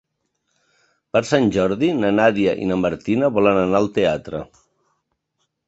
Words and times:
Per 1.17 1.21
Sant 1.31 1.49
Jordi 1.57 1.91
na 1.99 2.11
Nàdia 2.21 2.55
i 2.63 2.71
na 2.71 2.79
Martina 2.87 3.31
volen 3.39 3.63
anar 3.67 3.83
al 3.85 3.93
teatre. 4.01 4.43